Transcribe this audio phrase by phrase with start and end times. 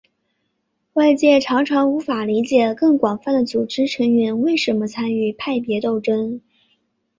[0.93, 6.41] 外界常常无法理解更广泛的组织成员为什么参与派别斗争。